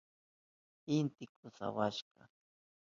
[0.97, 2.21] Inti kusawashka.